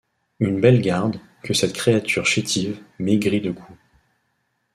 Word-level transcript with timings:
Une 0.39 0.59
belle 0.59 0.81
garde, 0.81 1.19
que 1.43 1.53
cette 1.53 1.73
créature 1.73 2.25
chétive, 2.25 2.81
maigrie 2.97 3.39
de 3.39 3.51
coups! 3.51 3.77